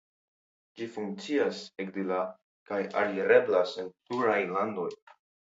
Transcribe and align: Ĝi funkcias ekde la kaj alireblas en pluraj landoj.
Ĝi 0.77 0.85
funkcias 0.95 1.59
ekde 1.83 2.05
la 2.13 2.23
kaj 2.71 2.81
alireblas 3.03 3.77
en 3.85 3.93
pluraj 4.09 4.41
landoj. 4.59 4.89